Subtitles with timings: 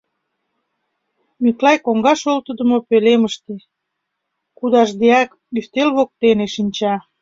[1.43, 3.55] Миклай коҥгаш олтыдымо пӧлемыште,
[4.57, 6.93] кудашдеак, ӱстел воктене шинча.